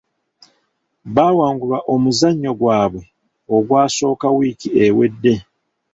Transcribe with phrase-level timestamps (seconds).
[1.15, 3.01] Baawangulwa omuzannyo gwaabwe
[3.55, 5.33] ogwasooka wiiki ewedde.